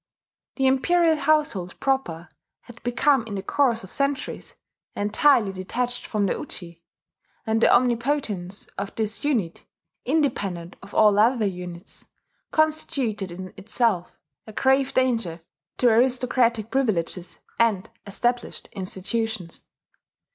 [0.55, 2.27] The Imperial household proper
[2.61, 4.55] had become, in the course of centuries,
[4.95, 6.81] entirely detached from the Uji;
[7.45, 9.63] and the omnipotence of this unit,
[10.03, 12.05] independent of all other units,
[12.49, 14.17] constituted in itself
[14.47, 15.41] a grave danger
[15.77, 19.61] to aristocratic privileges and established institutions.